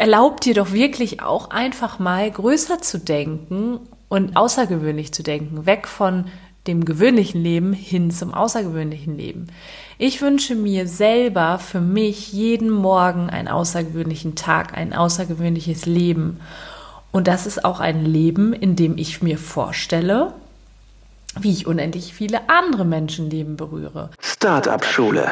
[0.00, 5.86] erlaubt dir doch wirklich auch einfach mal größer zu denken und außergewöhnlich zu denken, weg
[5.86, 6.24] von
[6.66, 9.48] dem gewöhnlichen Leben hin zum außergewöhnlichen Leben.
[9.98, 16.40] Ich wünsche mir selber für mich jeden Morgen einen außergewöhnlichen Tag, ein außergewöhnliches Leben.
[17.12, 20.32] Und das ist auch ein Leben, in dem ich mir vorstelle,
[21.38, 24.10] wie ich unendlich viele andere Menschenleben berühre.
[24.18, 25.30] Startup Schule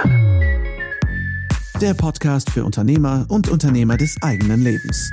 [1.81, 5.13] der Podcast für Unternehmer und Unternehmer des eigenen Lebens.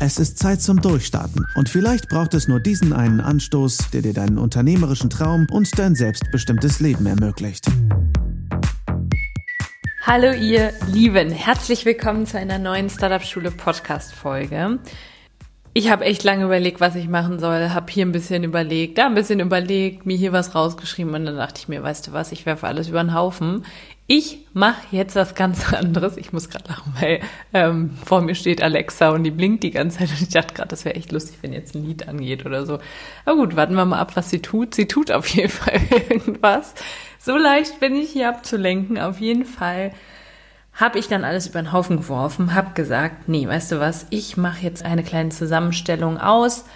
[0.00, 4.14] Es ist Zeit zum Durchstarten und vielleicht braucht es nur diesen einen Anstoß, der dir
[4.14, 7.66] deinen unternehmerischen Traum und dein selbstbestimmtes Leben ermöglicht.
[10.00, 14.78] Hallo ihr Lieben, herzlich willkommen zu einer neuen Startup Schule Podcast Folge.
[15.74, 19.04] Ich habe echt lange überlegt, was ich machen soll, habe hier ein bisschen überlegt, da
[19.04, 22.32] ein bisschen überlegt, mir hier was rausgeschrieben und dann dachte ich mir, weißt du was,
[22.32, 23.66] ich werfe alles über den Haufen.
[24.08, 26.16] Ich mache jetzt was ganz anderes.
[26.16, 27.20] Ich muss gerade lachen, weil
[27.52, 30.10] ähm, vor mir steht Alexa und die blinkt die ganze Zeit.
[30.10, 32.78] Und ich dachte gerade, das wäre echt lustig, wenn jetzt ein Lied angeht oder so.
[33.24, 34.74] Aber gut, warten wir mal ab, was sie tut.
[34.74, 36.74] Sie tut auf jeden Fall irgendwas.
[37.18, 38.98] So leicht bin ich hier abzulenken.
[38.98, 39.92] Auf jeden Fall
[40.72, 44.36] habe ich dann alles über den Haufen geworfen, habe gesagt, nee, weißt du was, ich
[44.36, 46.66] mache jetzt eine kleine Zusammenstellung aus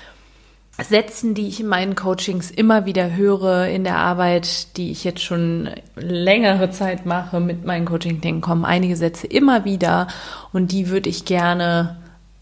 [0.82, 5.22] Sätzen, die ich in meinen Coachings immer wieder höre in der Arbeit, die ich jetzt
[5.22, 10.08] schon längere Zeit mache mit meinen Coaching, denken, kommen einige Sätze immer wieder
[10.52, 11.96] und die würde ich gerne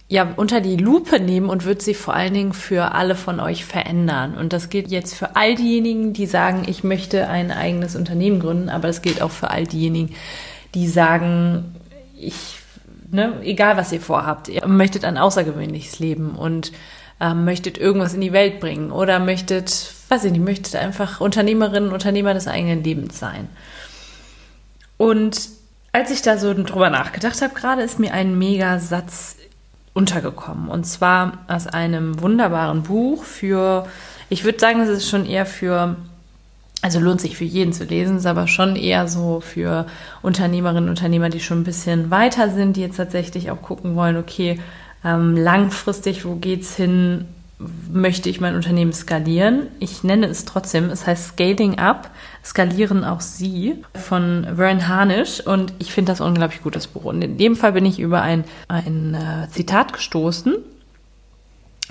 [0.08, 3.64] ja unter die Lupe nehmen und würde sie vor allen Dingen für alle von euch
[3.64, 4.36] verändern.
[4.36, 8.70] Und das gilt jetzt für all diejenigen, die sagen, ich möchte ein eigenes Unternehmen gründen,
[8.70, 10.14] aber das gilt auch für all diejenigen,
[10.74, 11.74] die sagen,
[12.16, 12.58] ich,
[13.10, 16.72] ne, egal was ihr vorhabt, ihr möchtet ein außergewöhnliches Leben und
[17.20, 21.88] ähm, möchtet irgendwas in die Welt bringen oder möchtet, weiß ich nicht, möchtet einfach Unternehmerin,
[21.88, 23.48] Unternehmer des eigenen Lebens sein.
[24.96, 25.48] Und
[25.92, 29.36] als ich da so drüber nachgedacht habe, gerade ist mir ein Megasatz
[29.94, 30.68] untergekommen.
[30.68, 33.86] Und zwar aus einem wunderbaren Buch für,
[34.28, 35.96] ich würde sagen, es ist schon eher für,
[36.82, 39.86] also lohnt sich für jeden zu lesen, ist aber schon eher so für
[40.22, 44.16] Unternehmerinnen und Unternehmer, die schon ein bisschen weiter sind, die jetzt tatsächlich auch gucken wollen,
[44.16, 44.60] okay,
[45.04, 47.26] ähm, langfristig, wo geht's hin,
[47.90, 49.66] möchte ich mein Unternehmen skalieren.
[49.80, 52.10] Ich nenne es trotzdem, es heißt Scaling Up,
[52.44, 57.04] skalieren auch Sie von Vern Harnisch und ich finde das unglaublich gutes Buch.
[57.04, 60.56] Und in dem Fall bin ich über ein, ein äh, Zitat gestoßen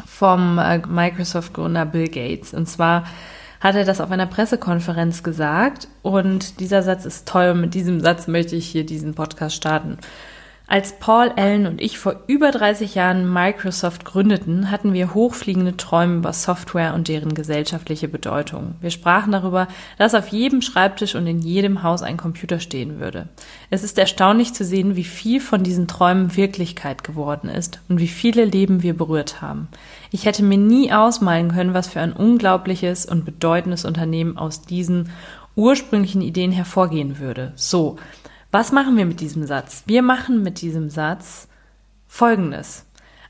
[0.06, 2.54] vom äh, Microsoft-Gründer Bill Gates.
[2.54, 3.06] Und zwar
[3.60, 8.00] hat er das auf einer Pressekonferenz gesagt und dieser Satz ist toll und mit diesem
[8.02, 9.98] Satz möchte ich hier diesen Podcast starten.
[10.70, 16.18] Als Paul Allen und ich vor über 30 Jahren Microsoft gründeten, hatten wir hochfliegende Träume
[16.18, 18.76] über Software und deren gesellschaftliche Bedeutung.
[18.82, 23.30] Wir sprachen darüber, dass auf jedem Schreibtisch und in jedem Haus ein Computer stehen würde.
[23.70, 28.10] Es ist erstaunlich zu sehen, wie viel von diesen Träumen Wirklichkeit geworden ist und wie
[28.10, 29.70] viele Leben wir berührt haben.
[30.12, 35.12] Ich hätte mir nie ausmalen können, was für ein unglaubliches und bedeutendes Unternehmen aus diesen
[35.56, 37.54] ursprünglichen Ideen hervorgehen würde.
[37.56, 37.98] So,
[38.58, 39.84] was machen wir mit diesem Satz?
[39.86, 41.48] Wir machen mit diesem Satz
[42.08, 42.86] Folgendes.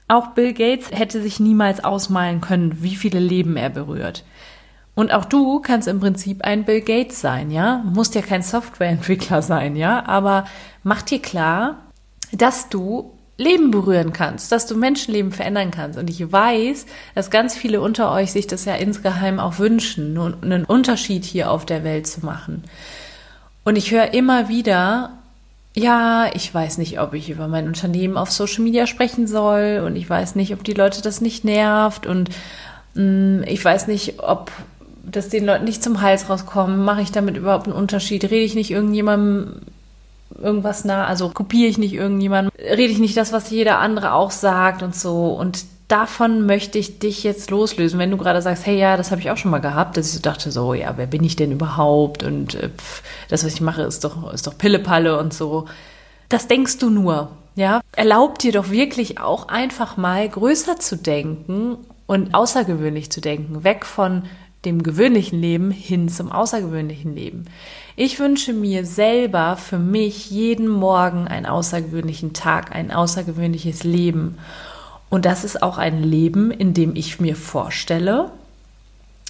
[0.08, 4.24] Auch Bill Gates hätte sich niemals ausmalen können, wie viele Leben er berührt.
[4.96, 7.84] Und auch du kannst im Prinzip ein Bill Gates sein, ja?
[7.84, 10.06] Musst ja kein Softwareentwickler sein, ja?
[10.06, 10.46] Aber
[10.84, 11.76] mach dir klar,
[12.32, 16.00] dass du Leben berühren kannst, dass du Menschenleben verändern kannst.
[16.00, 20.64] Und ich weiß, dass ganz viele unter euch sich das ja insgeheim auch wünschen, einen
[20.64, 22.64] Unterschied hier auf der Welt zu machen.
[23.68, 25.17] Und ich höre immer wieder,
[25.78, 29.96] ja, ich weiß nicht, ob ich über mein Unternehmen auf Social Media sprechen soll und
[29.96, 32.30] ich weiß nicht, ob die Leute das nicht nervt und
[32.96, 34.52] mh, mm, ich weiß nicht, ob
[35.04, 36.80] das den Leuten nicht zum Hals rauskommt.
[36.80, 38.24] Mache ich damit überhaupt einen Unterschied?
[38.24, 39.62] Rede ich nicht irgendjemandem
[40.42, 41.06] irgendwas nah?
[41.06, 42.52] Also kopiere ich nicht irgendjemandem?
[42.58, 45.28] Rede ich nicht das, was jeder andere auch sagt und so?
[45.28, 48.00] Und davon möchte ich dich jetzt loslösen.
[48.00, 50.14] Wenn du gerade sagst, hey, ja, das habe ich auch schon mal gehabt, dass ich
[50.14, 52.24] so dachte, so, ja, wer bin ich denn überhaupt?
[52.24, 55.66] Und äh, pff, das, was ich mache, ist doch, ist doch Pillepalle und so.
[56.30, 57.82] Das denkst du nur, ja.
[57.96, 63.86] Erlaub dir doch wirklich auch einfach mal größer zu denken und außergewöhnlich zu denken, weg
[63.86, 64.24] von
[64.66, 67.46] dem gewöhnlichen Leben hin zum außergewöhnlichen Leben.
[67.96, 74.38] Ich wünsche mir selber für mich jeden Morgen einen außergewöhnlichen Tag, ein außergewöhnliches Leben.
[75.10, 78.32] Und das ist auch ein Leben, in dem ich mir vorstelle,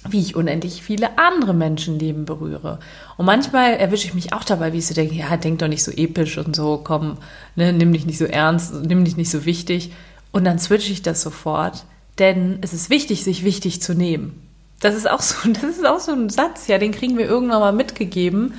[0.08, 2.78] wie ich unendlich viele andere Menschenleben berühre.
[3.16, 5.82] Und manchmal erwische ich mich auch dabei, wie ich so denke, ja, denk doch nicht
[5.82, 7.18] so episch und so, komm,
[7.56, 9.92] ne, nimm dich nicht so ernst, nimm dich nicht so wichtig.
[10.30, 11.84] Und dann switche ich das sofort,
[12.18, 14.40] denn es ist wichtig, sich wichtig zu nehmen.
[14.80, 17.60] Das ist auch so, das ist auch so ein Satz, ja, den kriegen wir irgendwann
[17.60, 18.54] mal mitgegeben.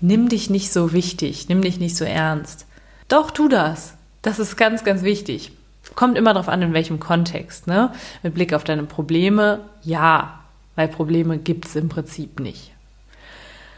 [0.00, 2.66] Nimm dich nicht so wichtig, nimm dich nicht so ernst.
[3.08, 3.94] Doch, tu das.
[4.22, 5.52] Das ist ganz, ganz wichtig.
[5.94, 7.66] Kommt immer darauf an, in welchem Kontext.
[7.66, 7.92] Ne?
[8.22, 10.40] Mit Blick auf deine Probleme, ja,
[10.76, 12.72] weil Probleme gibt es im Prinzip nicht.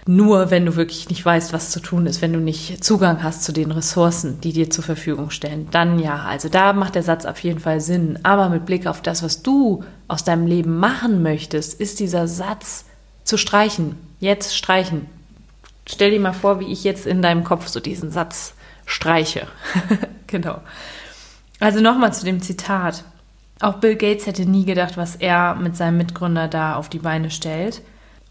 [0.07, 3.45] Nur wenn du wirklich nicht weißt, was zu tun ist, wenn du nicht Zugang hast
[3.45, 6.25] zu den Ressourcen, die dir zur Verfügung stellen, dann ja.
[6.25, 8.19] Also da macht der Satz auf jeden Fall Sinn.
[8.23, 12.87] Aber mit Blick auf das, was du aus deinem Leben machen möchtest, ist dieser Satz
[13.25, 13.97] zu streichen.
[14.21, 15.07] Jetzt streichen.
[15.87, 18.55] Stell dir mal vor, wie ich jetzt in deinem Kopf so diesen Satz
[18.87, 19.47] streiche.
[20.27, 20.61] genau.
[21.61, 23.05] Also nochmal zu dem Zitat.
[23.61, 27.31] Auch Bill Gates hätte nie gedacht, was er mit seinem Mitgründer da auf die Beine
[27.31, 27.83] stellt.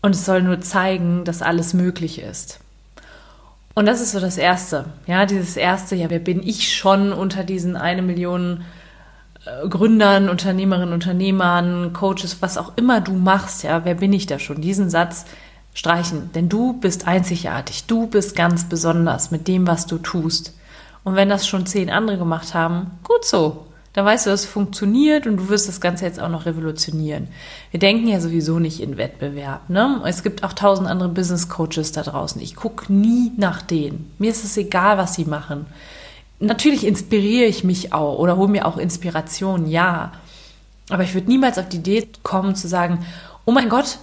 [0.01, 2.59] Und es soll nur zeigen, dass alles möglich ist.
[3.75, 4.85] Und das ist so das Erste.
[5.05, 8.65] Ja, dieses Erste, ja, wer bin ich schon unter diesen eine Million
[9.45, 14.39] äh, Gründern, Unternehmerinnen, Unternehmern, Coaches, was auch immer du machst, ja, wer bin ich da
[14.39, 14.61] schon?
[14.61, 15.25] Diesen Satz
[15.73, 20.53] streichen, denn du bist einzigartig, du bist ganz besonders mit dem, was du tust.
[21.09, 23.65] Und wenn das schon zehn andere gemacht haben, gut so.
[23.93, 27.29] Dann weißt du, es funktioniert und du wirst das Ganze jetzt auch noch revolutionieren.
[27.71, 29.67] Wir denken ja sowieso nicht in Wettbewerb.
[29.71, 30.03] Ne?
[30.05, 32.39] Es gibt auch tausend andere Business Coaches da draußen.
[32.43, 34.13] Ich gucke nie nach denen.
[34.19, 35.65] Mir ist es egal, was sie machen.
[36.37, 40.11] Natürlich inspiriere ich mich auch oder hole mir auch Inspiration, ja.
[40.91, 43.03] Aber ich würde niemals auf die Idee kommen zu sagen,
[43.45, 43.97] oh mein Gott,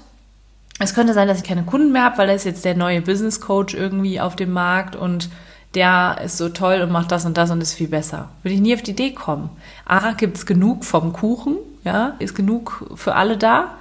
[0.80, 3.00] es könnte sein, dass ich keine Kunden mehr habe, weil da ist jetzt der neue
[3.00, 5.30] Business Coach irgendwie auf dem Markt und
[5.76, 8.30] der ist so toll und macht das und das und ist viel besser.
[8.42, 9.50] Würde ich nie auf die Idee kommen.
[9.84, 13.74] A, gibt es genug vom Kuchen, ja, ist genug für alle da.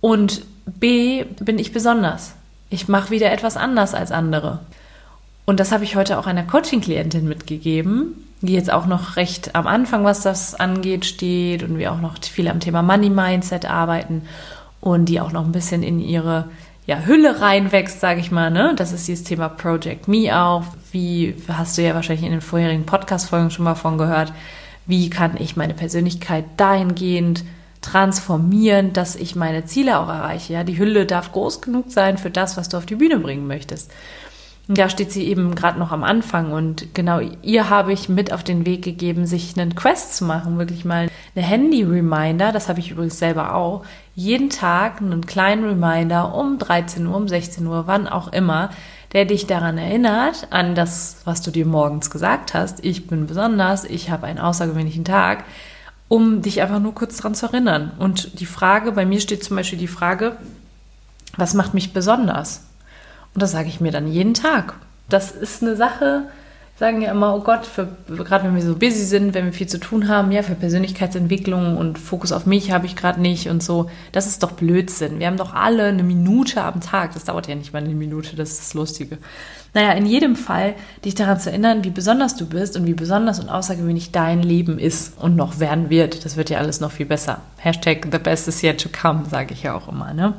[0.00, 2.32] Und B, bin ich besonders.
[2.70, 4.60] Ich mache wieder etwas anders als andere.
[5.44, 9.66] Und das habe ich heute auch einer Coaching-Klientin mitgegeben, die jetzt auch noch recht am
[9.66, 14.22] Anfang, was das angeht, steht und wir auch noch viel am Thema Money Mindset arbeiten
[14.80, 16.46] und die auch noch ein bisschen in ihre
[16.86, 18.50] ja, Hülle reinwächst, sage ich mal.
[18.50, 18.72] Ne?
[18.76, 20.64] Das ist dieses Thema Project Me auch.
[20.92, 24.32] Wie hast du ja wahrscheinlich in den vorherigen Podcast-Folgen schon mal von gehört.
[24.86, 27.44] Wie kann ich meine Persönlichkeit dahingehend
[27.80, 30.54] transformieren, dass ich meine Ziele auch erreiche?
[30.54, 33.46] Ja, die Hülle darf groß genug sein für das, was du auf die Bühne bringen
[33.46, 33.90] möchtest.
[34.72, 36.52] Da steht sie eben gerade noch am Anfang.
[36.52, 40.58] Und genau ihr habe ich mit auf den Weg gegeben, sich einen Quest zu machen,
[40.58, 43.84] wirklich mal eine Handy-Reminder, das habe ich übrigens selber auch,
[44.14, 48.70] jeden Tag einen kleinen Reminder um 13 Uhr, um 16 Uhr, wann auch immer,
[49.12, 53.84] der dich daran erinnert, an das, was du dir morgens gesagt hast, ich bin besonders,
[53.84, 55.44] ich habe einen außergewöhnlichen Tag,
[56.08, 57.92] um dich einfach nur kurz daran zu erinnern.
[57.98, 60.36] Und die Frage, bei mir steht zum Beispiel die Frage,
[61.36, 62.64] was macht mich besonders?
[63.34, 64.74] Und das sage ich mir dann jeden Tag.
[65.08, 66.24] Das ist eine Sache,
[66.80, 69.66] sagen ja immer, oh Gott, für, gerade wenn wir so busy sind, wenn wir viel
[69.66, 73.62] zu tun haben, ja, für Persönlichkeitsentwicklung und Fokus auf mich habe ich gerade nicht und
[73.62, 73.90] so.
[74.12, 75.18] Das ist doch Blödsinn.
[75.18, 77.12] Wir haben doch alle eine Minute am Tag.
[77.12, 79.18] Das dauert ja nicht mal eine Minute, das ist das Lustige.
[79.74, 80.74] Naja, in jedem Fall,
[81.04, 84.78] dich daran zu erinnern, wie besonders du bist und wie besonders und außergewöhnlich dein Leben
[84.78, 86.24] ist und noch werden wird.
[86.24, 87.42] Das wird ja alles noch viel besser.
[87.58, 90.32] Hashtag the best is yet to come, sage ich ja auch immer, ne?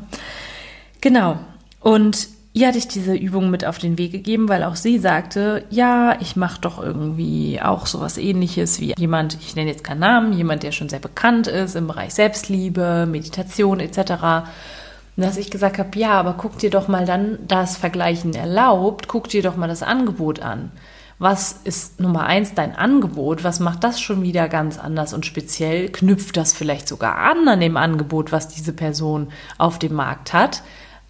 [1.02, 1.38] Genau.
[1.82, 5.64] Und ihr hatte ich diese Übung mit auf den Weg gegeben, weil auch sie sagte,
[5.70, 10.34] ja, ich mache doch irgendwie auch sowas ähnliches wie jemand, ich nenne jetzt keinen Namen,
[10.34, 14.00] jemand, der schon sehr bekannt ist im Bereich Selbstliebe, Meditation etc.
[15.18, 19.08] Und dass ich gesagt habe, ja, aber guck dir doch mal dann, das Vergleichen erlaubt,
[19.08, 20.72] guck dir doch mal das Angebot an.
[21.20, 23.44] Was ist Nummer eins dein Angebot?
[23.44, 25.90] Was macht das schon wieder ganz anders und speziell?
[25.90, 29.28] Knüpft das vielleicht sogar an an dem Angebot, was diese Person
[29.60, 30.64] auf dem Markt hat?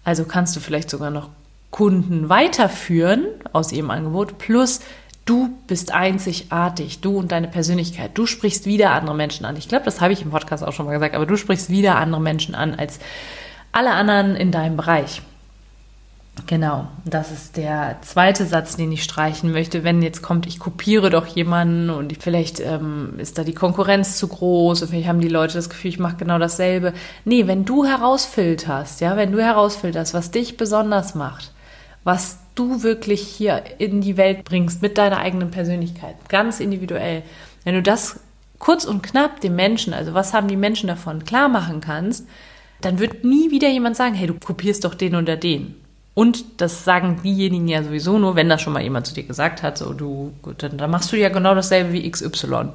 [0.04, 1.30] Also kannst du vielleicht sogar noch
[1.72, 4.38] Kunden weiterführen aus ihrem Angebot.
[4.38, 4.80] Plus
[5.24, 8.12] du bist einzigartig, du und deine Persönlichkeit.
[8.14, 9.56] Du sprichst wieder andere Menschen an.
[9.56, 11.96] Ich glaube, das habe ich im Podcast auch schon mal gesagt, aber du sprichst wieder
[11.96, 13.00] andere Menschen an als
[13.72, 15.22] alle anderen in deinem Bereich.
[16.46, 19.84] Genau, das ist der zweite Satz, den ich streichen möchte.
[19.84, 24.28] Wenn jetzt kommt, ich kopiere doch jemanden und vielleicht ähm, ist da die Konkurrenz zu
[24.28, 26.94] groß und vielleicht haben die Leute das Gefühl, ich mache genau dasselbe.
[27.24, 31.51] Nee, wenn du herausfilterst, ja, wenn du herausfilterst, was dich besonders macht,
[32.04, 37.22] was du wirklich hier in die Welt bringst mit deiner eigenen Persönlichkeit, ganz individuell,
[37.64, 38.20] wenn du das
[38.58, 42.26] kurz und knapp dem Menschen, also was haben die Menschen davon, klar machen kannst,
[42.80, 45.76] dann wird nie wieder jemand sagen, hey, du kopierst doch den oder den
[46.14, 49.62] und das sagen diejenigen ja sowieso nur, wenn das schon mal jemand zu dir gesagt
[49.62, 52.68] hat, so du, gut, dann, dann machst du ja genau dasselbe wie XY.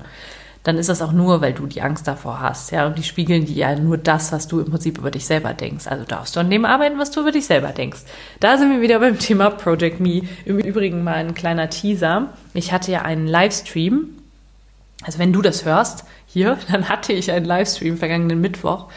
[0.67, 2.85] Dann ist das auch nur, weil du die Angst davor hast, ja.
[2.87, 5.87] Und die spiegeln dir ja nur das, was du im Prinzip über dich selber denkst.
[5.87, 8.01] Also darfst du an dem arbeiten, was du über dich selber denkst.
[8.41, 10.23] Da sind wir wieder beim Thema Project Me.
[10.43, 12.33] Im Übrigen mal ein kleiner Teaser.
[12.53, 14.09] Ich hatte ja einen Livestream.
[15.03, 18.87] Also wenn du das hörst, hier, dann hatte ich einen Livestream vergangenen Mittwoch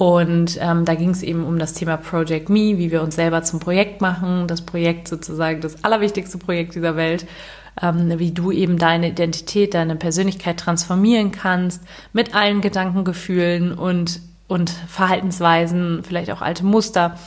[0.00, 3.42] Und ähm, da ging es eben um das Thema Project Me, wie wir uns selber
[3.42, 7.26] zum Projekt machen, das Projekt sozusagen das allerwichtigste Projekt dieser Welt,
[7.82, 11.82] ähm, wie du eben deine Identität, deine Persönlichkeit transformieren kannst
[12.14, 17.18] mit allen Gedankengefühlen und, und Verhaltensweisen, vielleicht auch alte Muster,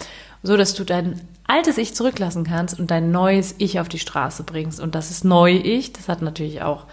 [0.41, 4.41] so dass du dein altes Ich zurücklassen kannst und dein neues Ich auf die Straße
[4.41, 4.79] bringst.
[4.79, 6.87] Und das ist neu Ich, das hat natürlich auch,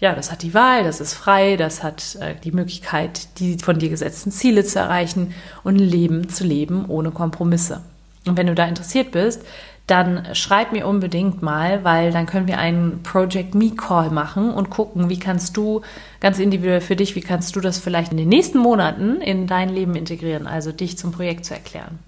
[0.00, 3.78] ja, das hat die Wahl, das ist frei, das hat äh, die Möglichkeit, die von
[3.78, 7.82] dir gesetzten Ziele zu erreichen und Leben zu leben ohne Kompromisse.
[8.26, 9.42] Und wenn du da interessiert bist,
[9.86, 14.70] dann schreib mir unbedingt mal, weil dann können wir einen Project Me Call machen und
[14.70, 15.82] gucken, wie kannst du
[16.20, 19.68] ganz individuell für dich, wie kannst du das vielleicht in den nächsten Monaten in dein
[19.68, 21.98] Leben integrieren, also dich zum Projekt zu erklären.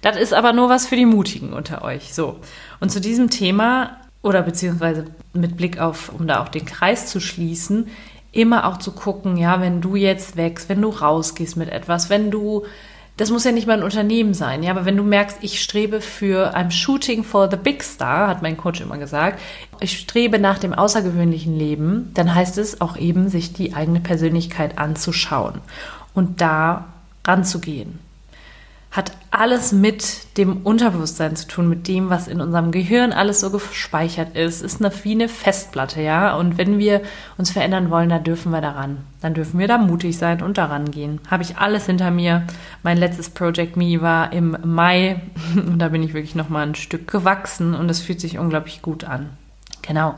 [0.00, 2.14] Das ist aber nur was für die Mutigen unter euch.
[2.14, 2.36] So.
[2.78, 5.04] Und zu diesem Thema oder beziehungsweise
[5.34, 7.88] mit Blick auf, um da auch den Kreis zu schließen,
[8.32, 12.30] immer auch zu gucken, ja, wenn du jetzt wächst, wenn du rausgehst mit etwas, wenn
[12.30, 12.64] du,
[13.18, 16.00] das muss ja nicht mal ein Unternehmen sein, ja, aber wenn du merkst, ich strebe
[16.00, 19.40] für I'm shooting for the big star, hat mein Coach immer gesagt,
[19.78, 24.78] ich strebe nach dem außergewöhnlichen Leben, dann heißt es auch eben, sich die eigene Persönlichkeit
[24.78, 25.60] anzuschauen
[26.14, 26.86] und da
[27.26, 27.98] ranzugehen
[28.94, 33.50] hat alles mit dem Unterbewusstsein zu tun, mit dem, was in unserem Gehirn alles so
[33.50, 34.62] gespeichert ist.
[34.62, 36.36] Ist eine, wie eine Festplatte, ja.
[36.36, 37.02] Und wenn wir
[37.36, 38.98] uns verändern wollen, dann dürfen wir daran.
[39.20, 41.20] Dann dürfen wir da mutig sein und daran gehen.
[41.28, 42.46] Habe ich alles hinter mir.
[42.84, 45.20] Mein letztes Project Me war im Mai
[45.56, 48.80] und da bin ich wirklich noch mal ein Stück gewachsen und es fühlt sich unglaublich
[48.80, 49.30] gut an.
[49.82, 50.14] Genau.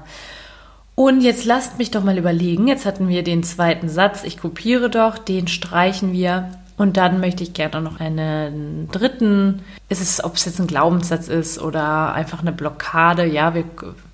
[0.94, 2.68] Und jetzt lasst mich doch mal überlegen.
[2.68, 4.22] Jetzt hatten wir den zweiten Satz.
[4.22, 10.02] Ich kopiere doch, den streichen wir und dann möchte ich gerne noch einen dritten, ist
[10.02, 13.64] es, ob es jetzt ein Glaubenssatz ist oder einfach eine Blockade, ja, wir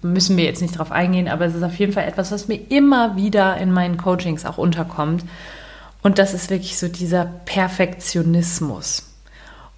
[0.02, 2.60] müssen wir jetzt nicht drauf eingehen, aber es ist auf jeden Fall etwas, was mir
[2.70, 5.24] immer wieder in meinen Coachings auch unterkommt.
[6.02, 9.08] Und das ist wirklich so dieser Perfektionismus.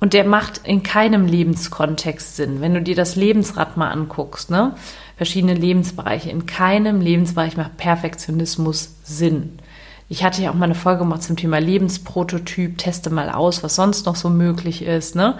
[0.01, 2.61] Und der macht in keinem Lebenskontext Sinn.
[2.61, 4.75] Wenn du dir das Lebensrad mal anguckst, ne?
[5.17, 9.59] verschiedene Lebensbereiche, in keinem Lebensbereich macht Perfektionismus Sinn.
[10.09, 13.75] Ich hatte ja auch mal eine Folge gemacht zum Thema Lebensprototyp, teste mal aus, was
[13.75, 15.39] sonst noch so möglich ist, ne?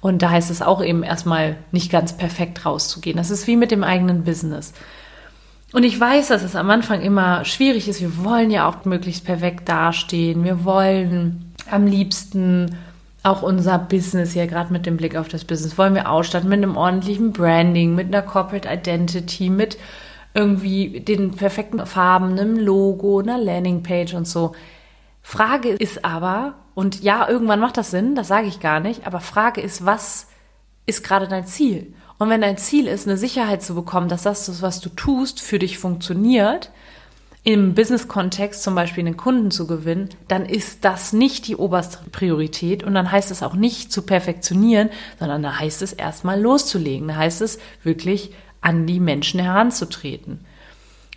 [0.00, 3.16] Und da heißt es auch eben erstmal nicht ganz perfekt rauszugehen.
[3.16, 4.72] Das ist wie mit dem eigenen Business.
[5.72, 8.00] Und ich weiß, dass es am Anfang immer schwierig ist.
[8.00, 10.44] Wir wollen ja auch möglichst perfekt dastehen.
[10.44, 12.76] Wir wollen am liebsten
[13.22, 16.58] auch unser Business hier, gerade mit dem Blick auf das Business, wollen wir ausstatten mit
[16.58, 19.78] einem ordentlichen Branding, mit einer Corporate Identity, mit
[20.34, 24.52] irgendwie den perfekten Farben, einem Logo, einer Landingpage und so.
[25.22, 29.20] Frage ist aber, und ja, irgendwann macht das Sinn, das sage ich gar nicht, aber
[29.20, 30.28] Frage ist, was
[30.86, 31.94] ist gerade dein Ziel?
[32.18, 35.58] Und wenn dein Ziel ist, eine Sicherheit zu bekommen, dass das, was du tust, für
[35.58, 36.70] dich funktioniert,
[37.44, 42.84] im Business-Kontext zum Beispiel einen Kunden zu gewinnen, dann ist das nicht die oberste Priorität
[42.84, 47.08] und dann heißt es auch nicht zu perfektionieren, sondern da heißt es erstmal loszulegen.
[47.08, 50.40] Da heißt es wirklich an die Menschen heranzutreten.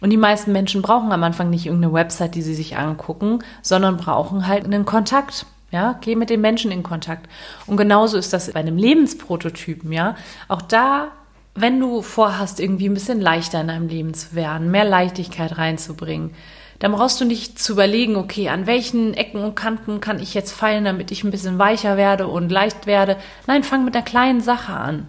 [0.01, 3.97] Und die meisten Menschen brauchen am Anfang nicht irgendeine Website, die sie sich angucken, sondern
[3.97, 5.45] brauchen halt einen Kontakt.
[5.71, 7.27] Ja, geh mit den Menschen in Kontakt.
[7.65, 10.15] Und genauso ist das bei einem Lebensprototypen, ja.
[10.47, 11.07] Auch da,
[11.55, 16.31] wenn du vorhast, irgendwie ein bisschen leichter in deinem Leben zu werden, mehr Leichtigkeit reinzubringen,
[16.79, 20.51] dann brauchst du nicht zu überlegen, okay, an welchen Ecken und Kanten kann ich jetzt
[20.51, 23.17] feilen, damit ich ein bisschen weicher werde und leicht werde.
[23.47, 25.07] Nein, fang mit einer kleinen Sache an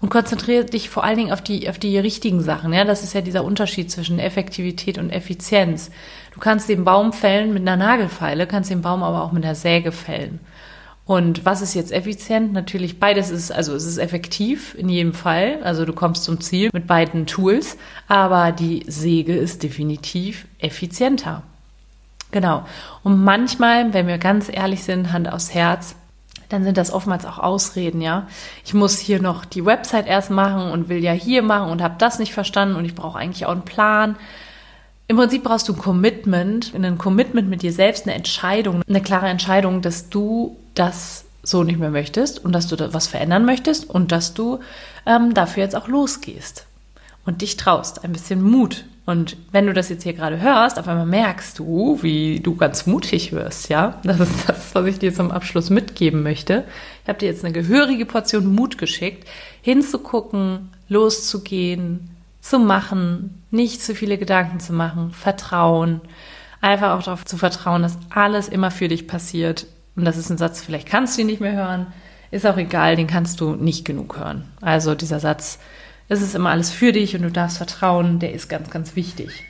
[0.00, 2.72] und konzentriere dich vor allen Dingen auf die, auf die richtigen Sachen.
[2.72, 5.90] Ja, das ist ja dieser Unterschied zwischen Effektivität und Effizienz.
[6.32, 9.54] Du kannst den Baum fällen mit einer Nagelfeile, kannst den Baum aber auch mit einer
[9.54, 10.40] Säge fällen.
[11.04, 12.52] Und was ist jetzt effizient?
[12.52, 15.58] Natürlich beides ist, also es ist effektiv in jedem Fall.
[15.64, 17.76] Also du kommst zum Ziel mit beiden Tools,
[18.06, 21.42] aber die Säge ist definitiv effizienter.
[22.30, 22.64] Genau.
[23.02, 25.96] Und manchmal, wenn wir ganz ehrlich sind, Hand aufs Herz,
[26.50, 28.26] dann sind das oftmals auch Ausreden, ja.
[28.64, 31.94] Ich muss hier noch die Website erst machen und will ja hier machen und habe
[31.96, 34.16] das nicht verstanden und ich brauche eigentlich auch einen Plan.
[35.08, 39.28] Im Prinzip brauchst du ein Commitment, ein Commitment mit dir selbst, eine Entscheidung, eine klare
[39.28, 43.88] Entscheidung, dass du das so nicht mehr möchtest und dass du da was verändern möchtest
[43.88, 44.60] und dass du
[45.06, 46.66] ähm, dafür jetzt auch losgehst
[47.24, 50.86] und dich traust, ein bisschen Mut und wenn du das jetzt hier gerade hörst, auf
[50.86, 53.98] einmal merkst du, wie du ganz mutig wirst, ja.
[54.04, 56.64] Das ist das, was ich dir zum Abschluss mitgeben möchte.
[57.02, 59.26] Ich habe dir jetzt eine gehörige Portion Mut geschickt,
[59.62, 66.00] hinzugucken, loszugehen, zu machen, nicht zu viele Gedanken zu machen, Vertrauen,
[66.60, 69.66] einfach auch darauf zu vertrauen, dass alles immer für dich passiert.
[69.96, 71.86] Und das ist ein Satz, vielleicht kannst du ihn nicht mehr hören,
[72.30, 74.44] ist auch egal, den kannst du nicht genug hören.
[74.60, 75.58] Also dieser Satz,
[76.10, 79.44] es ist immer alles für dich und du darfst vertrauen, der ist ganz, ganz wichtig.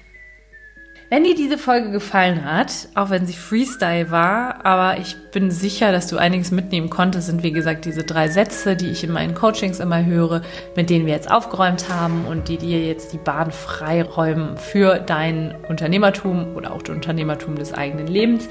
[1.09, 5.90] Wenn dir diese Folge gefallen hat, auch wenn sie Freestyle war, aber ich bin sicher,
[5.90, 9.35] dass du einiges mitnehmen konntest, sind wie gesagt diese drei Sätze, die ich in meinen
[9.35, 10.43] Coachings immer höre,
[10.76, 15.57] mit denen wir jetzt aufgeräumt haben und die dir jetzt die Bahn freiräumen für dein
[15.69, 18.49] Unternehmertum oder auch das Unternehmertum des eigenen Lebens.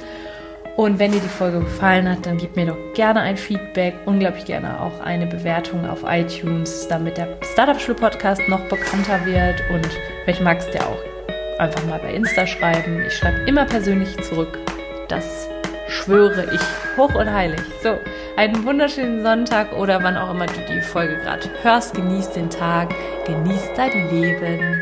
[0.80, 4.46] Und wenn dir die Folge gefallen hat, dann gib mir doch gerne ein Feedback, unglaublich
[4.46, 9.86] gerne auch eine Bewertung auf iTunes, damit der Startup Schule Podcast noch bekannter wird und
[10.24, 13.04] vielleicht magst du ja auch einfach mal bei Insta schreiben.
[13.06, 14.58] Ich schreibe immer persönlich zurück.
[15.10, 15.50] Das
[15.90, 16.62] schwöre ich
[16.98, 17.60] hoch und heilig.
[17.84, 17.98] So,
[18.38, 21.94] einen wunderschönen Sonntag oder wann auch immer du die Folge gerade hörst.
[21.94, 22.96] Genieß den Tag,
[23.26, 24.80] genieß dein Leben.